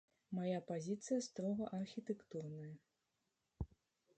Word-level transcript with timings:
Мая 0.35 0.61
пазіцыя 0.69 1.19
строга 1.27 1.67
архітэктурная. 1.81 2.73